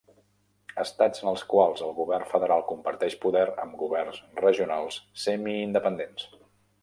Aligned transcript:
Estats 0.83 1.19
en 1.23 1.27
els 1.31 1.43
quals 1.51 1.83
el 1.87 1.91
govern 1.99 2.25
federal 2.31 2.63
comparteix 2.71 3.17
poder 3.27 3.45
amb 3.65 3.77
governs 3.83 4.21
regionals 4.45 4.99
semiindependents. 5.25 6.27